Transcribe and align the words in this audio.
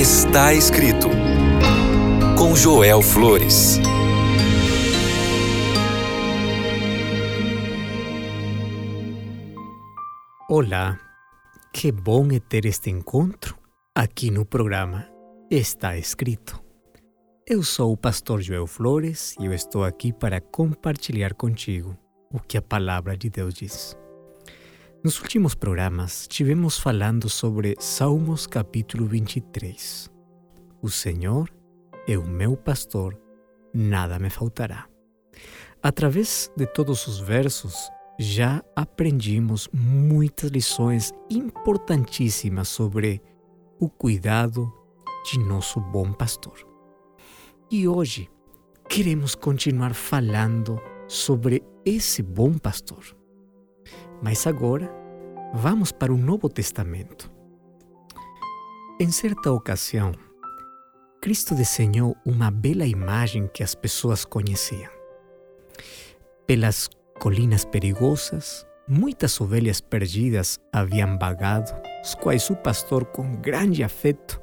Está 0.00 0.54
escrito 0.54 1.08
com 2.38 2.54
Joel 2.54 3.02
Flores. 3.02 3.80
Olá, 10.48 11.00
que 11.72 11.90
bom 11.90 12.30
é 12.30 12.38
ter 12.38 12.64
este 12.64 12.90
encontro 12.90 13.58
aqui 13.92 14.30
no 14.30 14.44
programa 14.46 15.04
Está 15.50 15.98
Escrito. 15.98 16.62
Eu 17.44 17.64
sou 17.64 17.92
o 17.92 17.96
pastor 17.96 18.40
Joel 18.40 18.68
Flores 18.68 19.34
e 19.40 19.46
eu 19.46 19.52
estou 19.52 19.82
aqui 19.82 20.12
para 20.12 20.40
compartilhar 20.40 21.34
contigo 21.34 21.98
o 22.30 22.38
que 22.38 22.56
a 22.56 22.62
palavra 22.62 23.16
de 23.16 23.28
Deus 23.28 23.52
diz. 23.52 23.96
Nos 25.04 25.20
últimos 25.20 25.54
programas, 25.54 26.26
tivemos 26.26 26.76
falando 26.76 27.28
sobre 27.28 27.76
Salmos 27.78 28.48
capítulo 28.48 29.06
23. 29.06 30.10
O 30.82 30.90
Senhor 30.90 31.48
é 32.08 32.18
o 32.18 32.26
meu 32.26 32.56
pastor, 32.56 33.16
nada 33.72 34.18
me 34.18 34.28
faltará. 34.28 34.88
Através 35.80 36.50
de 36.56 36.66
todos 36.66 37.06
os 37.06 37.20
versos, 37.20 37.88
já 38.18 38.60
aprendimos 38.74 39.68
muitas 39.72 40.50
lições 40.50 41.12
importantíssimas 41.30 42.66
sobre 42.66 43.22
o 43.78 43.88
cuidado 43.88 44.72
de 45.30 45.38
nosso 45.38 45.80
bom 45.80 46.12
pastor. 46.12 46.58
E 47.70 47.86
hoje 47.86 48.28
queremos 48.88 49.36
continuar 49.36 49.94
falando 49.94 50.76
sobre 51.06 51.62
esse 51.84 52.20
bom 52.20 52.58
pastor. 52.58 53.17
Mas 54.22 54.46
agora, 54.46 54.90
vamos 55.54 55.92
para 55.92 56.12
o 56.12 56.16
Novo 56.16 56.48
Testamento. 56.48 57.30
Em 59.00 59.10
certa 59.12 59.52
ocasião, 59.52 60.12
Cristo 61.20 61.54
desenhou 61.54 62.16
uma 62.26 62.50
bela 62.50 62.84
imagem 62.84 63.48
que 63.52 63.62
as 63.62 63.74
pessoas 63.74 64.24
conheciam. 64.24 64.90
Pelas 66.46 66.88
colinas 67.20 67.64
perigosas, 67.64 68.66
muitas 68.88 69.40
ovelhas 69.40 69.80
perdidas 69.80 70.58
haviam 70.72 71.16
vagado, 71.18 71.70
os 72.02 72.14
quais 72.14 72.50
o 72.50 72.56
pastor, 72.56 73.04
com 73.04 73.36
grande 73.36 73.84
afeto, 73.84 74.40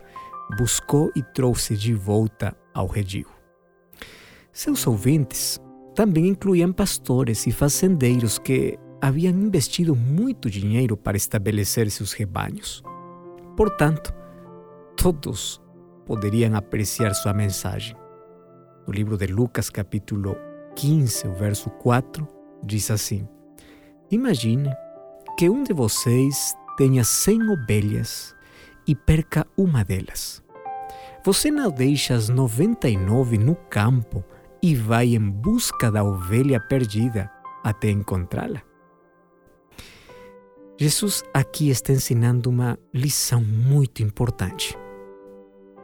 buscou 0.57 1.11
e 1.15 1.23
trouxe 1.23 1.75
de 1.75 1.93
volta 1.93 2.55
ao 2.73 2.87
redil. 2.87 3.27
Seus 4.53 4.87
ouvintes 4.87 5.59
também 5.93 6.27
incluíam 6.27 6.71
pastores 6.71 7.45
e 7.47 7.51
fazendeiros 7.51 8.37
que 8.37 8.77
haviam 9.05 9.33
investido 9.33 9.95
muito 9.95 10.49
dinheiro 10.49 10.97
para 10.97 11.15
estabelecer 11.15 11.91
seus 11.91 12.11
rebanhos. 12.11 12.81
Portanto, 13.55 14.11
todos 14.97 15.61
poderiam 16.07 16.55
apreciar 16.55 17.13
sua 17.13 17.31
mensagem. 17.31 17.95
No 18.87 18.91
livro 18.91 19.15
de 19.15 19.27
Lucas, 19.27 19.69
capítulo 19.69 20.35
15, 20.75 21.27
verso 21.37 21.69
4, 21.69 22.27
diz 22.63 22.89
assim: 22.89 23.27
Imagine 24.09 24.71
que 25.37 25.47
um 25.51 25.63
de 25.63 25.71
vocês 25.71 26.55
tenha 26.75 27.03
cem 27.03 27.39
ovelhas 27.47 28.33
e 28.87 28.95
perca 28.95 29.45
uma 29.55 29.83
delas. 29.83 30.43
Você 31.23 31.51
não 31.51 31.69
deixa 31.69 32.15
as 32.15 32.27
99 32.27 33.37
no 33.37 33.53
campo 33.55 34.23
e 34.63 34.73
vai 34.73 35.13
em 35.13 35.29
busca 35.29 35.91
da 35.91 36.03
ovelha 36.03 36.59
perdida 36.59 37.29
até 37.63 37.91
encontrá-la? 37.91 38.63
Jesus 40.77 41.23
aqui 41.33 41.69
está 41.69 41.93
ensinando 41.93 42.49
uma 42.49 42.77
lição 42.93 43.41
muito 43.41 44.03
importante. 44.03 44.77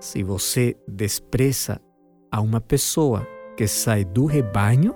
Se 0.02 0.22
você 0.22 0.76
despreza 0.86 1.80
a 2.30 2.42
uma 2.42 2.60
pessoa 2.60 3.26
que 3.56 3.66
sai 3.68 4.04
do 4.04 4.26
rebanho, 4.26 4.94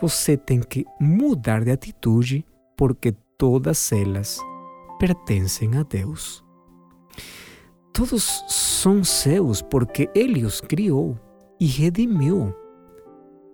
você 0.00 0.36
tem 0.36 0.60
que 0.60 0.84
mudar 1.00 1.62
de 1.62 1.70
atitude 1.70 2.44
porque 2.76 3.14
todas 3.38 3.92
elas 3.92 4.40
pertencem 4.98 5.76
a 5.76 5.84
Deus. 5.84 6.44
Todos 7.92 8.44
são 8.48 9.04
seus 9.04 9.62
porque 9.62 10.10
Ele 10.16 10.44
os 10.44 10.60
criou 10.60 11.16
e 11.60 11.66
redimiu. 11.66 12.52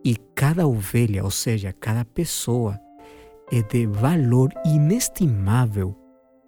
E 0.02 0.16
cada 0.34 0.66
ovelha, 0.66 1.22
ou 1.22 1.30
seja, 1.30 1.74
cada 1.74 2.06
pessoa, 2.06 2.80
é 3.52 3.60
de 3.60 3.86
valor 3.86 4.50
inestimável 4.64 5.94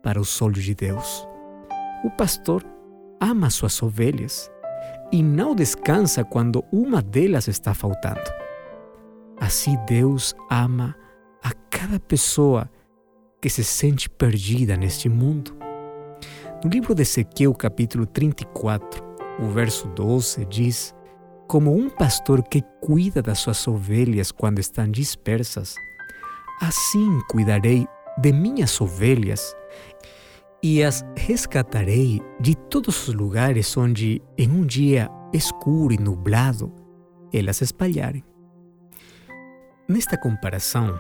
para 0.03 0.19
os 0.19 0.41
olhos 0.41 0.65
de 0.65 0.75
Deus. 0.75 1.29
O 2.03 2.11
pastor 2.11 2.65
ama 3.21 3.51
suas 3.51 3.83
ovelhas 3.83 4.51
e 5.13 5.23
não 5.23 5.55
descansa 5.55 6.25
quando 6.25 6.65
uma 6.73 7.03
delas 7.03 7.47
está 7.47 7.75
faltando. 7.75 8.25
Assim 9.39 9.77
Deus 9.87 10.35
ama 10.51 10.97
a 11.43 11.53
cada 11.69 12.01
pessoa 12.01 12.71
que 13.39 13.51
se 13.51 13.63
sente 13.63 14.09
perdida 14.09 14.75
neste 14.75 15.11
mundo. 15.11 15.55
No 16.65 16.71
livro 16.71 16.95
de 16.95 17.03
Ezequiel, 17.03 17.53
capítulo 17.53 18.07
34, 18.07 19.05
o 19.41 19.49
verso 19.49 19.89
12 19.89 20.47
diz: 20.47 20.95
Como 21.47 21.77
um 21.77 21.91
pastor 21.91 22.43
que 22.43 22.63
cuida 22.81 23.21
das 23.21 23.41
suas 23.41 23.69
ovelhas 23.69 24.33
quando 24.33 24.59
estão 24.59 24.91
dispersas, 24.91 25.75
assim 26.69 27.21
cuidarei 27.29 27.87
de 28.19 28.33
minhas 28.33 28.81
ovelhas 28.81 29.55
e 30.63 30.83
as 30.83 31.05
resgatarei 31.17 32.23
de 32.41 32.55
todos 32.55 33.09
os 33.09 33.15
lugares 33.15 33.77
onde, 33.77 34.23
em 34.39 34.51
um 34.51 34.65
dia 34.65 35.11
escuro 35.33 35.93
e 35.93 35.99
nublado, 35.99 36.73
elas 37.33 37.61
espalharem. 37.61 38.25
Nesta 39.89 40.17
comparação, 40.17 40.99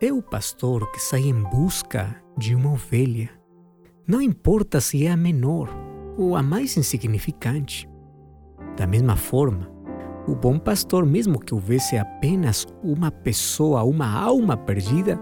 é 0.00 0.12
o 0.12 0.22
pastor 0.22 0.90
que 0.92 1.00
sai 1.00 1.22
em 1.22 1.42
busca 1.42 2.22
de 2.38 2.54
uma 2.54 2.72
ovelha. 2.72 3.28
Não 4.06 4.22
importa 4.22 4.80
se 4.80 5.04
é 5.04 5.10
a 5.10 5.16
menor 5.16 5.68
ou 6.16 6.36
a 6.36 6.42
mais 6.42 6.76
insignificante. 6.76 7.88
Da 8.76 8.86
mesma 8.86 9.16
forma, 9.16 9.68
o 10.26 10.34
bom 10.34 10.58
pastor, 10.58 11.04
mesmo 11.06 11.40
que 11.40 11.54
houvesse 11.54 11.96
apenas 11.96 12.66
uma 12.82 13.10
pessoa, 13.10 13.82
uma 13.82 14.06
alma 14.06 14.56
perdida, 14.56 15.18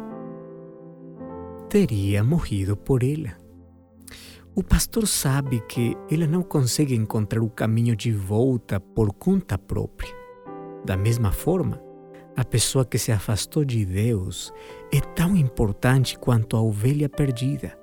teria 1.68 2.24
morrido 2.24 2.76
por 2.76 3.02
ela. 3.02 3.36
O 4.54 4.62
pastor 4.62 5.06
sabe 5.06 5.60
que 5.68 5.96
ela 6.10 6.26
não 6.26 6.42
consegue 6.42 6.94
encontrar 6.94 7.40
o 7.40 7.50
caminho 7.50 7.94
de 7.94 8.10
volta 8.10 8.80
por 8.80 9.12
conta 9.12 9.56
própria. 9.56 10.12
Da 10.84 10.96
mesma 10.96 11.30
forma, 11.30 11.80
a 12.36 12.44
pessoa 12.44 12.84
que 12.84 12.98
se 12.98 13.12
afastou 13.12 13.64
de 13.64 13.84
Deus 13.84 14.52
é 14.92 15.00
tão 15.00 15.36
importante 15.36 16.18
quanto 16.18 16.56
a 16.56 16.60
ovelha 16.60 17.08
perdida. 17.08 17.78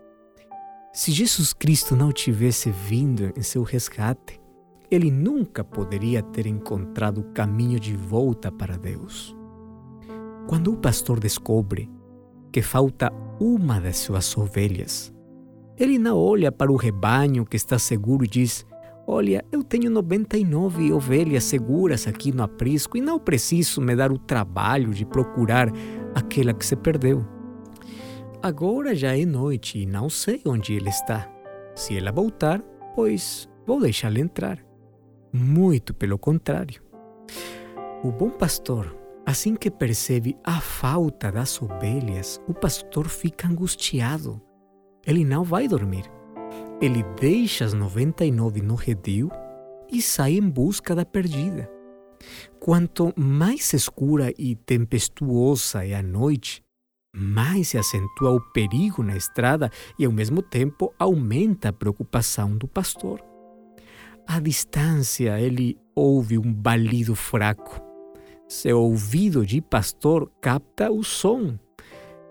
Se 0.94 1.12
Jesus 1.12 1.54
Cristo 1.54 1.96
não 1.96 2.12
tivesse 2.12 2.72
vindo 2.72 3.32
em 3.38 3.42
seu 3.42 3.64
resgate, 3.64 4.40
ele 4.90 5.12
nunca 5.12 5.64
poderia 5.64 6.22
ter 6.22 6.46
encontrado 6.46 7.20
o 7.20 7.32
caminho 7.32 7.80
de 7.80 7.96
volta 7.96 8.52
para 8.52 8.78
Deus. 8.78 9.36
Quando 10.48 10.72
o 10.72 10.78
pastor 10.78 11.20
descobre 11.20 11.90
que 12.52 12.62
falta 12.62 13.12
uma 13.40 13.82
das 13.82 13.98
suas 13.98 14.38
ovelhas, 14.38 15.14
ele 15.78 15.98
não 15.98 16.18
olha 16.18 16.52
para 16.52 16.72
o 16.72 16.76
rebanho 16.76 17.46
que 17.46 17.58
está 17.58 17.78
seguro 17.78 18.24
e 18.24 18.28
diz: 18.28 18.66
Olha, 19.08 19.44
eu 19.52 19.64
tenho 19.64 19.92
99 19.92 20.94
ovelhas 20.94 21.44
seguras 21.44 22.08
aqui 22.08 22.32
no 22.32 22.44
aprisco 22.44 22.98
e 22.98 23.02
não 23.02 23.20
preciso 23.20 23.82
me 23.82 23.96
dar 23.96 24.12
o 24.12 24.18
trabalho 24.18 24.94
de 24.94 25.06
procurar 25.06 25.70
aquela 26.16 26.54
que 26.54 26.66
se 26.66 26.76
perdeu. 26.76 27.26
Agora 28.42 28.96
já 28.96 29.18
é 29.18 29.26
noite 29.26 29.80
e 29.80 29.86
não 29.86 30.10
sei 30.10 30.42
onde 30.46 30.78
ela 30.78 30.90
está. 30.90 31.30
Se 31.76 31.98
ela 31.98 32.12
voltar, 32.12 32.62
pois 32.96 33.50
vou 33.66 33.80
deixá-la 33.80 34.20
entrar. 34.20 34.65
Muito 35.36 35.94
pelo 35.94 36.18
contrário. 36.18 36.82
O 38.04 38.12
bom 38.12 38.30
pastor, 38.30 38.96
assim 39.26 39.56
que 39.56 39.70
percebe 39.70 40.38
a 40.44 40.62
falta 40.62 41.32
das 41.32 41.62
ovelhas, 41.62 42.40
o 42.48 42.54
pastor 42.54 43.08
fica 43.08 43.48
angustiado. 43.48 44.42
Ele 45.06 45.26
não 45.26 45.44
vai 45.44 45.68
dormir 45.68 46.06
ele 46.82 47.04
deixa 47.20 47.64
as 47.64 47.74
99 47.74 48.62
no 48.62 48.76
redil 48.76 49.30
e 49.92 50.02
sai 50.02 50.34
em 50.34 50.50
busca 50.50 50.94
da 50.94 51.06
perdida. 51.06 51.70
Quanto 52.60 53.14
mais 53.16 53.72
escura 53.74 54.34
e 54.38 54.56
tempestuosa 54.56 55.86
é 55.86 55.94
a 55.94 56.04
noite, 56.04 56.64
mais 57.16 57.70
se 57.70 57.78
acentua 57.78 58.32
o 58.32 58.42
perigo 58.52 59.04
na 59.04 59.16
estrada 59.16 59.72
e, 59.98 60.06
ao 60.06 60.12
mesmo 60.12 60.42
tempo, 60.42 60.94
aumenta 61.00 61.70
a 61.70 61.74
preocupação 61.74 62.58
do 62.58 62.68
pastor. 62.68 63.22
À 64.28 64.40
distância, 64.40 65.40
ele 65.40 65.78
ouve 65.96 66.38
um 66.38 66.52
balido 66.52 67.16
fraco. 67.16 67.80
Seu 68.48 68.82
ouvido 68.82 69.46
de 69.46 69.62
pastor 69.62 70.32
capta 70.42 70.92
o 70.92 71.04
som. 71.04 71.58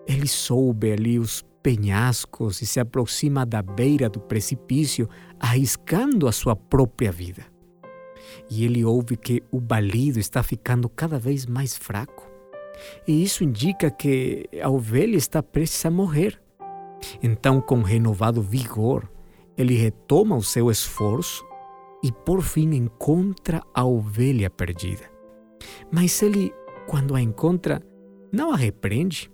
Ele 0.06 0.26
soube 0.26 0.92
ali 0.92 1.18
os 1.18 1.44
penhascos 1.62 2.60
e 2.60 2.66
se 2.66 2.78
aproxima 2.78 3.46
da 3.46 3.62
beira 3.62 4.08
do 4.08 4.20
precipício, 4.20 5.08
arriscando 5.40 6.28
a 6.28 6.32
sua 6.32 6.54
própria 6.54 7.10
vida. 7.10 7.46
E 8.50 8.64
ele 8.64 8.84
ouve 8.84 9.16
que 9.16 9.42
o 9.50 9.60
balido 9.60 10.18
está 10.18 10.42
ficando 10.42 10.88
cada 10.88 11.18
vez 11.18 11.46
mais 11.46 11.76
fraco. 11.76 12.30
E 13.06 13.22
isso 13.22 13.44
indica 13.44 13.90
que 13.90 14.46
a 14.60 14.68
ovelha 14.68 15.16
está 15.16 15.42
prestes 15.42 15.86
a 15.86 15.90
morrer. 15.90 16.40
Então, 17.22 17.60
com 17.60 17.82
renovado 17.82 18.42
vigor, 18.42 19.08
ele 19.56 19.74
retoma 19.74 20.36
o 20.36 20.42
seu 20.42 20.70
esforço 20.70 21.44
e 22.04 22.12
por 22.12 22.42
fim 22.42 22.74
encontra 22.74 23.62
a 23.72 23.82
ovelha 23.82 24.50
perdida. 24.50 25.10
Mas 25.90 26.22
ele, 26.22 26.52
quando 26.86 27.14
a 27.14 27.20
encontra, 27.22 27.80
não 28.30 28.52
a 28.52 28.56
repreende. 28.56 29.32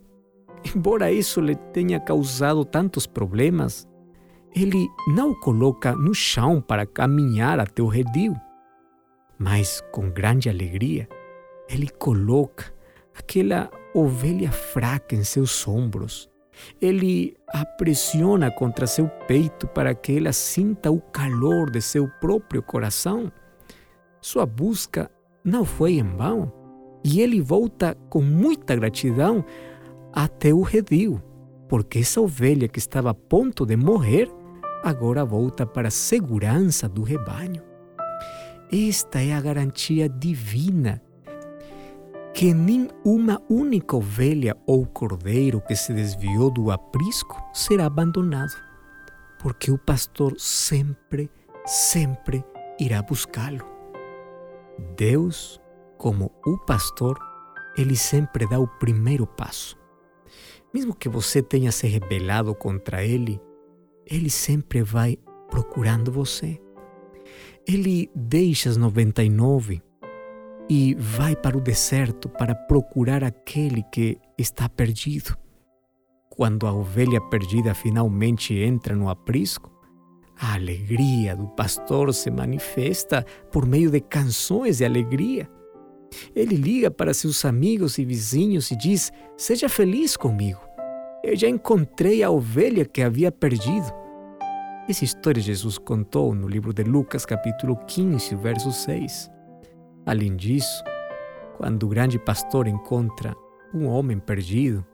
Embora 0.73 1.11
isso 1.13 1.41
lhe 1.41 1.57
tenha 1.57 1.99
causado 1.99 2.65
tantos 2.65 3.09
problemas, 3.09 3.89
ele 4.55 4.89
não 5.09 5.33
o 5.33 5.41
coloca 5.41 5.97
no 5.97 6.15
chão 6.15 6.61
para 6.61 6.87
caminhar 6.87 7.59
até 7.59 7.83
o 7.83 7.89
redil. 7.89 8.37
Mas, 9.37 9.83
com 9.91 10.09
grande 10.09 10.49
alegria, 10.49 11.09
ele 11.69 11.89
coloca 11.89 12.73
aquela 13.19 13.69
ovelha 13.93 14.53
fraca 14.53 15.17
em 15.17 15.25
seus 15.25 15.67
ombros. 15.67 16.31
Ele 16.81 17.37
a 17.49 17.65
pressiona 17.65 18.51
contra 18.51 18.87
seu 18.87 19.09
peito 19.27 19.67
para 19.69 19.95
que 19.95 20.17
ela 20.17 20.33
sinta 20.33 20.91
o 20.91 21.01
calor 21.01 21.71
de 21.71 21.81
seu 21.81 22.09
próprio 22.21 22.63
coração. 22.63 23.31
Sua 24.21 24.47
busca 24.47 25.11
não 25.45 25.65
foi 25.65 25.95
em 25.95 26.17
vão 26.17 26.53
e 27.05 27.21
ele 27.21 27.41
volta 27.41 27.97
com 28.09 28.21
muita 28.21 28.77
gratidão 28.77 29.45
até 30.13 30.53
o 30.53 30.63
redil, 30.63 31.21
porque 31.69 32.01
essa 32.01 32.21
ovelha 32.21 32.69
que 32.69 32.79
estava 32.79 33.11
a 33.11 33.15
ponto 33.15 33.65
de 33.65 33.77
morrer 33.77 34.31
agora 34.83 35.25
volta 35.25 35.67
para 35.67 35.89
a 35.89 35.91
segurança 35.91 36.89
do 36.89 37.03
rebanho. 37.03 37.63
Esta 38.73 39.21
é 39.23 39.33
a 39.33 39.41
garantia 39.41 40.09
divina 40.09 41.03
que 42.35 42.55
nem 42.55 42.89
uma 43.05 43.43
única 43.49 43.97
ovelha 43.97 44.57
ou 44.67 44.87
cordeiro 44.87 45.61
que 45.61 45.75
se 45.75 45.93
desviou 45.93 46.51
do 46.51 46.71
aprisco 46.71 47.43
será 47.53 47.87
abandonado, 47.87 48.55
porque 49.39 49.71
o 49.71 49.79
pastor 49.79 50.35
sempre, 50.39 51.31
sempre 51.67 52.45
irá 52.79 53.03
buscá-lo. 53.03 53.65
Deus, 54.97 55.61
como 55.99 56.33
o 56.47 56.57
pastor, 56.59 57.19
ele 57.77 57.97
sempre 57.97 58.47
dá 58.47 58.59
o 58.59 58.67
primeiro 58.67 59.27
passo. 59.27 59.77
Mesmo 60.73 60.95
que 60.95 61.09
você 61.09 61.43
tenha 61.43 61.73
se 61.73 61.87
rebelado 61.89 62.55
contra 62.55 63.05
ele, 63.05 63.41
ele 64.07 64.31
sempre 64.31 64.83
vai 64.83 65.19
procurando 65.51 66.13
você. 66.13 66.61
Ele 67.67 68.11
deixa 68.15 68.71
as 68.71 68.77
99 68.77 69.83
e 70.71 70.95
vai 70.95 71.35
para 71.35 71.59
o 71.59 71.61
deserto 71.61 72.29
para 72.29 72.55
procurar 72.55 73.25
aquele 73.25 73.83
que 73.91 74.21
está 74.39 74.69
perdido. 74.69 75.37
Quando 76.29 76.65
a 76.65 76.73
ovelha 76.73 77.21
perdida 77.23 77.75
finalmente 77.75 78.55
entra 78.55 78.95
no 78.95 79.09
aprisco, 79.09 79.69
a 80.41 80.55
alegria 80.55 81.35
do 81.35 81.49
pastor 81.49 82.15
se 82.15 82.31
manifesta 82.31 83.27
por 83.51 83.67
meio 83.67 83.91
de 83.91 84.01
canções 84.01 84.79
de 84.79 84.85
alegria. 84.85 85.51
Ele 86.37 86.55
liga 86.55 86.89
para 86.89 87.13
seus 87.13 87.45
amigos 87.45 87.99
e 87.99 88.05
vizinhos 88.05 88.71
e 88.71 88.77
diz: 88.77 89.13
Seja 89.37 89.69
feliz 89.69 90.17
comigo. 90.17 90.61
Eu 91.25 91.37
já 91.37 91.49
encontrei 91.49 92.23
a 92.23 92.31
ovelha 92.31 92.85
que 92.85 93.03
havia 93.03 93.33
perdido. 93.33 93.93
Essa 94.89 95.05
história 95.05 95.43
Jesus 95.43 95.79
contou 95.79 96.33
no 96.33 96.47
livro 96.47 96.73
de 96.73 96.85
Lucas, 96.85 97.27
capítulo 97.27 97.77
15, 97.77 98.37
verso 98.37 98.71
6. 98.71 99.40
Além 100.07 100.37
disso, 100.37 100.83
quando 101.57 101.85
o 101.85 101.89
grande 101.89 102.19
pastor 102.19 102.67
encontra 102.67 103.37
um 103.73 103.87
homem 103.87 104.19
perdido, 104.19 104.85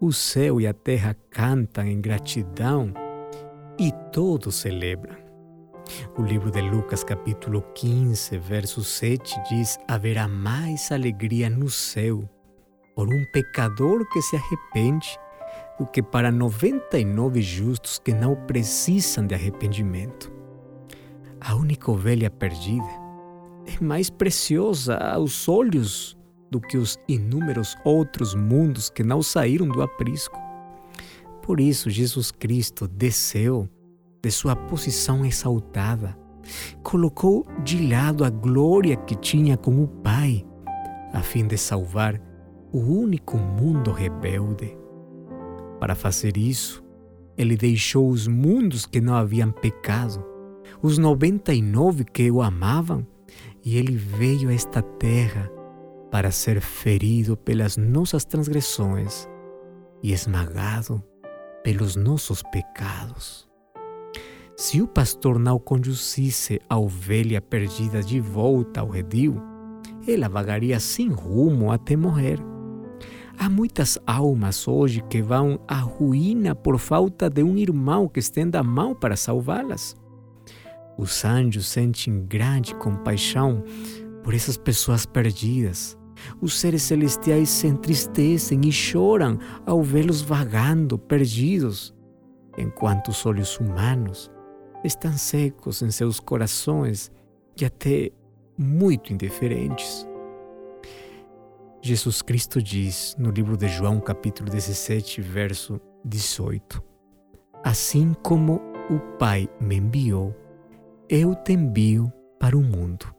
o 0.00 0.12
céu 0.12 0.60
e 0.60 0.66
a 0.66 0.72
terra 0.72 1.14
cantam 1.30 1.86
em 1.86 2.00
gratidão 2.00 2.92
e 3.78 3.92
todos 4.12 4.56
celebram. 4.56 5.16
O 6.16 6.22
livro 6.22 6.50
de 6.50 6.60
Lucas, 6.62 7.04
capítulo 7.04 7.62
15, 7.74 8.38
verso 8.38 8.82
7 8.82 9.38
diz: 9.50 9.78
Haverá 9.86 10.26
mais 10.26 10.90
alegria 10.90 11.50
no 11.50 11.68
céu 11.68 12.28
por 12.94 13.08
um 13.08 13.24
pecador 13.32 14.08
que 14.08 14.22
se 14.22 14.36
arrepende 14.36 15.18
do 15.78 15.86
que 15.86 16.02
para 16.02 16.30
99 16.30 17.42
justos 17.42 17.98
que 17.98 18.14
não 18.14 18.34
precisam 18.46 19.26
de 19.26 19.34
arrependimento. 19.34 20.32
A 21.40 21.54
única 21.54 21.90
ovelha 21.90 22.30
perdida 22.30 23.03
é 23.66 23.82
mais 23.82 24.10
preciosa 24.10 24.96
aos 24.96 25.48
olhos 25.48 26.16
do 26.50 26.60
que 26.60 26.76
os 26.76 26.98
inúmeros 27.08 27.74
outros 27.84 28.34
mundos 28.34 28.88
que 28.88 29.02
não 29.02 29.22
saíram 29.22 29.66
do 29.66 29.82
aprisco. 29.82 30.38
Por 31.42 31.60
isso, 31.60 31.90
Jesus 31.90 32.30
Cristo 32.30 32.86
desceu 32.86 33.68
de 34.22 34.30
sua 34.30 34.54
posição 34.56 35.24
exaltada, 35.24 36.16
colocou 36.82 37.46
de 37.62 37.86
lado 37.88 38.24
a 38.24 38.30
glória 38.30 38.96
que 38.96 39.14
tinha 39.14 39.56
com 39.56 39.82
o 39.82 39.88
Pai, 39.88 40.44
a 41.12 41.20
fim 41.20 41.46
de 41.46 41.58
salvar 41.58 42.20
o 42.72 42.78
único 42.78 43.36
mundo 43.36 43.90
rebelde. 43.92 44.76
Para 45.78 45.94
fazer 45.94 46.36
isso, 46.36 46.82
ele 47.36 47.56
deixou 47.56 48.08
os 48.08 48.26
mundos 48.26 48.86
que 48.86 49.00
não 49.00 49.14
haviam 49.14 49.50
pecado, 49.50 50.24
os 50.80 50.98
99 50.98 52.04
que 52.04 52.30
o 52.30 52.40
amavam, 52.40 53.06
e 53.64 53.78
ele 53.78 53.96
veio 53.96 54.50
a 54.50 54.54
esta 54.54 54.82
terra 54.82 55.50
para 56.10 56.30
ser 56.30 56.60
ferido 56.60 57.36
pelas 57.36 57.76
nossas 57.76 58.24
transgressões 58.24 59.26
e 60.02 60.12
esmagado 60.12 61.02
pelos 61.64 61.96
nossos 61.96 62.42
pecados. 62.42 63.48
Se 64.56 64.80
o 64.80 64.86
pastor 64.86 65.38
não 65.38 65.58
conduzisse 65.58 66.60
a 66.68 66.78
ovelha 66.78 67.40
perdida 67.40 68.02
de 68.02 68.20
volta 68.20 68.80
ao 68.80 68.88
redil, 68.88 69.42
ela 70.06 70.28
vagaria 70.28 70.78
sem 70.78 71.08
rumo 71.08 71.72
até 71.72 71.96
morrer. 71.96 72.38
Há 73.36 73.48
muitas 73.48 73.98
almas 74.06 74.68
hoje 74.68 75.02
que 75.10 75.20
vão 75.20 75.58
à 75.66 75.78
ruína 75.78 76.54
por 76.54 76.78
falta 76.78 77.28
de 77.28 77.42
um 77.42 77.56
irmão 77.56 78.06
que 78.06 78.20
estenda 78.20 78.60
a 78.60 78.62
mão 78.62 78.94
para 78.94 79.16
salvá-las. 79.16 79.96
Os 80.96 81.24
anjos 81.24 81.66
sentem 81.66 82.24
grande 82.26 82.74
compaixão 82.76 83.62
por 84.22 84.34
essas 84.34 84.56
pessoas 84.56 85.04
perdidas. 85.04 85.98
Os 86.40 86.58
seres 86.58 86.82
celestiais 86.82 87.48
se 87.48 87.66
entristecem 87.66 88.60
e 88.64 88.72
choram 88.72 89.38
ao 89.66 89.82
vê-los 89.82 90.22
vagando, 90.22 90.98
perdidos, 90.98 91.94
enquanto 92.56 93.08
os 93.08 93.26
olhos 93.26 93.58
humanos 93.58 94.30
estão 94.84 95.12
secos 95.12 95.82
em 95.82 95.90
seus 95.90 96.20
corações 96.20 97.10
e 97.60 97.64
até 97.64 98.10
muito 98.56 99.12
indiferentes. 99.12 100.06
Jesus 101.82 102.22
Cristo 102.22 102.62
diz 102.62 103.14
no 103.18 103.30
livro 103.30 103.56
de 103.56 103.68
João, 103.68 104.00
capítulo 104.00 104.48
17, 104.48 105.20
verso 105.20 105.80
18: 106.04 106.82
Assim 107.62 108.14
como 108.22 108.60
o 108.88 108.98
Pai 109.18 109.48
me 109.60 109.76
enviou, 109.76 110.34
eu 111.08 111.34
te 111.34 111.52
envio 111.52 112.12
para 112.38 112.56
o 112.56 112.62
mundo. 112.62 113.14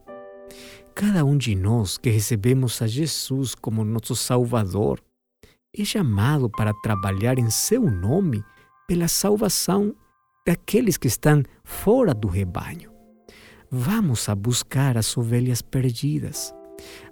Cada 0.94 1.24
um 1.24 1.36
de 1.36 1.54
nós 1.54 1.98
que 1.98 2.10
recebemos 2.10 2.80
a 2.82 2.86
Jesus 2.86 3.54
como 3.54 3.84
nosso 3.84 4.16
Salvador 4.16 5.00
é 5.76 5.84
chamado 5.84 6.50
para 6.50 6.72
trabalhar 6.82 7.38
em 7.38 7.50
seu 7.50 7.82
nome 7.90 8.42
pela 8.88 9.08
salvação 9.08 9.94
daqueles 10.46 10.96
que 10.96 11.06
estão 11.06 11.42
fora 11.64 12.14
do 12.14 12.28
rebanho. 12.28 12.90
Vamos 13.70 14.28
a 14.28 14.34
buscar 14.34 14.96
as 14.96 15.16
ovelhas 15.16 15.60
perdidas. 15.60 16.54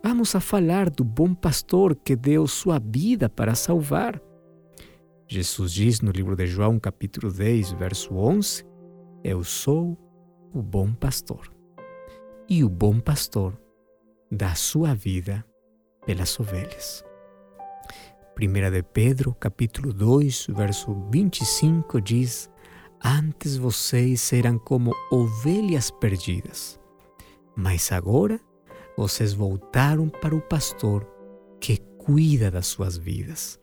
Vamos 0.03 0.35
a 0.35 0.41
falar 0.41 0.89
do 0.89 1.05
bom 1.05 1.35
pastor 1.35 1.95
que 1.95 2.17
deu 2.17 2.47
sua 2.47 2.79
vida 2.79 3.29
para 3.29 3.55
salvar. 3.55 4.21
Jesus 5.27 5.73
diz 5.73 6.01
no 6.01 6.11
livro 6.11 6.37
de 6.37 6.47
João, 6.47 6.79
capítulo 6.79 7.33
10, 7.33 7.73
verso 7.73 8.15
11: 8.15 8.65
Eu 9.23 9.43
sou 9.43 9.99
o 10.55 10.63
bom 10.63 10.93
pastor. 10.95 11.53
E 12.49 12.63
o 12.63 12.69
bom 12.69 13.01
pastor 13.01 13.61
dá 14.31 14.55
sua 14.55 14.95
vida 14.95 15.45
pelas 16.07 16.39
ovelhas. 16.39 17.05
1 18.41 18.71
de 18.71 18.83
Pedro, 18.83 19.35
capítulo 19.35 19.93
2, 19.93 20.47
verso 20.51 20.95
25 21.11 22.01
diz: 22.01 22.49
Antes 23.05 23.57
vocês 23.57 24.33
eram 24.33 24.59
como 24.59 24.93
ovelhas 25.11 25.91
perdidas, 25.91 26.79
mas 27.57 27.91
agora 27.91 28.41
vocês 28.97 29.33
voltaram 29.33 30.09
para 30.09 30.37
o 30.37 30.41
pastor 30.41 31.05
que 31.61 31.79
cuida 31.99 32.51
das 32.51 32.67
suas 32.67 32.97
vidas. 32.97 33.59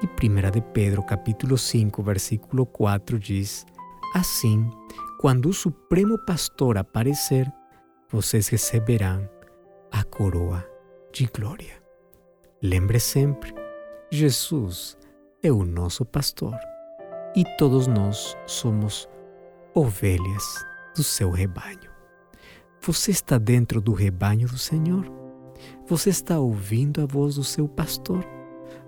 E 0.00 0.06
1 0.06 0.50
de 0.50 0.60
Pedro, 0.60 1.02
capítulo 1.02 1.58
5, 1.58 2.02
versículo 2.02 2.66
4 2.66 3.18
diz: 3.18 3.66
Assim, 4.14 4.70
quando 5.20 5.50
o 5.50 5.52
Supremo 5.52 6.16
Pastor 6.16 6.78
aparecer, 6.78 7.46
vocês 8.08 8.48
receberão 8.48 9.28
a 9.92 10.02
coroa 10.02 10.66
de 11.12 11.26
glória. 11.26 11.74
Lembre 12.62 12.98
sempre, 12.98 13.54
Jesus 14.10 14.96
é 15.42 15.52
o 15.52 15.62
nosso 15.62 16.06
pastor 16.06 16.56
e 17.36 17.44
todos 17.58 17.86
nós 17.86 18.34
somos 18.46 19.06
ovelhas 19.74 20.64
do 20.96 21.02
seu 21.02 21.30
rebanho. 21.30 21.90
Você 22.80 23.10
está 23.10 23.36
dentro 23.36 23.78
do 23.78 23.92
rebanho 23.92 24.48
do 24.48 24.56
Senhor? 24.56 25.04
Você 25.86 26.08
está 26.08 26.40
ouvindo 26.40 27.02
a 27.02 27.04
voz 27.04 27.34
do 27.34 27.44
seu 27.44 27.68
pastor? 27.68 28.24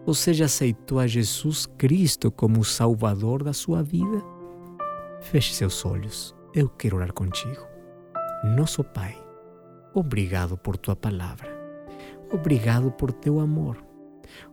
Você 0.07 0.33
já 0.33 0.47
aceitou 0.47 0.99
a 0.99 1.07
Jesus 1.07 1.67
Cristo 1.77 2.31
como 2.31 2.59
o 2.61 2.65
Salvador 2.65 3.43
da 3.43 3.53
sua 3.53 3.83
vida? 3.83 4.32
Feche 5.23 5.55
seus 5.55 5.87
olhos, 5.87 6.35
eu 6.53 6.69
quero 6.69 6.97
orar 6.97 7.13
contigo. 7.13 7.65
Nosso 8.45 8.83
Pai, 8.83 9.17
obrigado 9.95 10.59
por 10.59 10.77
tua 10.77 10.97
palavra. 10.97 11.49
Obrigado 12.31 12.91
por 12.91 13.13
teu 13.13 13.39
amor. 13.39 13.79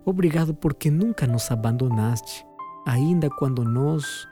Obrigado 0.05 0.53
porque 0.53 0.91
nunca 0.91 1.25
nos 1.25 1.49
abandonaste, 1.49 2.45
ainda 2.85 3.29
quando 3.31 3.63
nós 3.65 4.27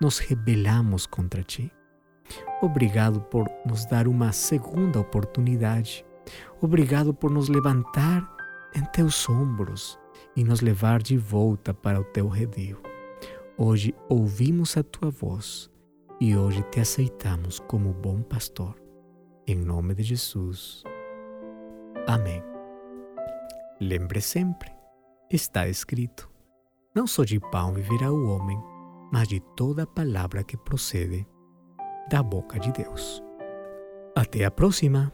nos 0.00 0.18
rebelamos 0.18 1.06
contra 1.06 1.42
ti. 1.42 1.72
Obrigado 2.60 3.22
por 3.22 3.50
nos 3.64 3.86
dar 3.86 4.06
uma 4.06 4.30
segunda 4.30 5.00
oportunidade. 5.00 6.04
Obrigado 6.60 7.14
por 7.14 7.30
nos 7.30 7.48
levantar 7.48 8.28
em 8.76 8.84
teus 8.92 9.26
ombros 9.28 9.98
e 10.36 10.44
nos 10.44 10.60
levar 10.60 11.02
de 11.02 11.16
volta 11.16 11.72
para 11.72 11.98
o 11.98 12.04
teu 12.04 12.28
redil. 12.28 12.76
Hoje 13.56 13.94
ouvimos 14.08 14.76
a 14.76 14.82
tua 14.82 15.10
voz 15.10 15.70
e 16.20 16.36
hoje 16.36 16.62
te 16.64 16.80
aceitamos 16.80 17.60
como 17.60 17.92
bom 17.92 18.22
pastor. 18.22 18.74
Em 19.46 19.54
nome 19.54 19.94
de 19.94 20.02
Jesus. 20.02 20.82
Amém. 22.06 22.42
Lembre 23.80 24.20
sempre, 24.20 24.72
está 25.30 25.68
escrito: 25.68 26.28
Não 26.94 27.06
só 27.06 27.24
de 27.24 27.38
pão 27.38 27.72
viverá 27.72 28.12
o 28.12 28.28
homem, 28.28 28.58
mas 29.12 29.28
de 29.28 29.40
toda 29.56 29.86
palavra 29.86 30.42
que 30.42 30.56
procede 30.56 31.26
da 32.10 32.22
boca 32.22 32.58
de 32.58 32.72
Deus. 32.72 33.22
Até 34.16 34.44
a 34.44 34.50
próxima! 34.50 35.12